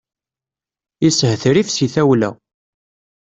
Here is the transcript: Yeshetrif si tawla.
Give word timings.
Yeshetrif 1.03 1.67
si 1.71 1.87
tawla. 1.93 2.29